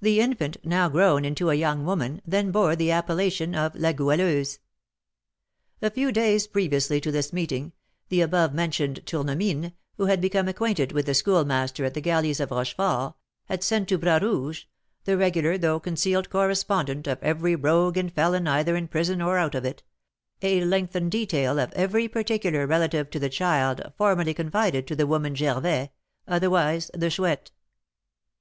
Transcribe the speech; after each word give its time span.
The 0.00 0.18
infant, 0.20 0.56
now 0.64 0.88
grown 0.88 1.24
into 1.24 1.48
a 1.48 1.54
young 1.54 1.84
woman, 1.84 2.20
then 2.26 2.50
bore 2.50 2.74
the 2.74 2.90
appellation 2.90 3.54
of 3.54 3.76
La 3.76 3.92
Goualeuse. 3.92 4.58
"A 5.80 5.88
few 5.88 6.10
days 6.10 6.48
previously 6.48 7.00
to 7.00 7.12
this 7.12 7.32
meeting, 7.32 7.72
the 8.08 8.22
above 8.22 8.52
mentioned 8.52 9.06
Tournemine, 9.06 9.72
who 9.98 10.06
had 10.06 10.20
become 10.20 10.48
acquainted 10.48 10.90
with 10.90 11.06
the 11.06 11.14
Schoolmaster 11.14 11.84
at 11.84 11.94
the 11.94 12.00
galleys 12.00 12.40
of 12.40 12.50
Rochefort, 12.50 13.14
had 13.44 13.62
sent 13.62 13.88
to 13.90 13.98
Bras 13.98 14.20
Rouge 14.20 14.64
(the 15.04 15.16
regular, 15.16 15.56
though 15.56 15.78
concealed 15.78 16.28
correspondent 16.28 17.06
of 17.06 17.22
every 17.22 17.54
rogue 17.54 17.96
and 17.96 18.12
felon 18.12 18.48
either 18.48 18.74
in 18.74 18.88
prison 18.88 19.22
or 19.22 19.38
out 19.38 19.54
of 19.54 19.64
it) 19.64 19.84
a 20.42 20.64
lengthened 20.64 21.12
detail 21.12 21.60
of 21.60 21.70
every 21.74 22.08
particular 22.08 22.66
relative 22.66 23.10
to 23.10 23.20
the 23.20 23.30
child 23.30 23.80
formerly 23.96 24.34
confided 24.34 24.88
to 24.88 24.96
the 24.96 25.06
woman 25.06 25.36
Gervais, 25.36 25.92
otherwise 26.26 26.90
the 26.94 27.08
Chouette. 27.10 27.52